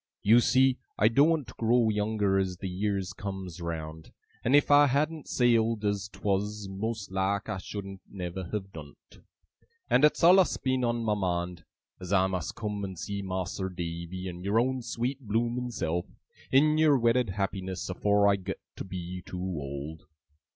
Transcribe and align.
You 0.23 0.39
see, 0.39 0.79
I 0.97 1.09
doen't 1.09 1.55
grow 1.57 1.89
younger 1.89 2.39
as 2.39 2.57
the 2.57 2.67
years 2.67 3.13
comes 3.13 3.61
round, 3.61 4.11
and 4.43 4.55
if 4.55 4.71
I 4.71 4.87
hadn't 4.87 5.27
sailed 5.27 5.85
as 5.85 6.09
'twas, 6.11 6.67
most 6.67 7.11
like 7.11 7.47
I 7.47 7.59
shouldn't 7.59 8.01
never 8.09 8.45
have 8.45 8.73
done 8.73 8.95
't. 9.11 9.19
And 9.91 10.03
it's 10.03 10.23
allus 10.23 10.57
been 10.57 10.83
on 10.83 11.03
my 11.03 11.13
mind, 11.13 11.65
as 11.99 12.11
I 12.11 12.25
must 12.25 12.55
come 12.55 12.83
and 12.83 12.97
see 12.97 13.21
Mas'r 13.21 13.69
Davy 13.69 14.27
and 14.27 14.43
your 14.43 14.59
own 14.59 14.81
sweet 14.81 15.19
blooming 15.21 15.69
self, 15.69 16.07
in 16.51 16.79
your 16.79 16.97
wedded 16.97 17.29
happiness, 17.29 17.87
afore 17.87 18.27
I 18.27 18.37
got 18.37 18.57
to 18.77 18.83
be 18.83 19.21
too 19.23 19.37
old. 19.39 20.07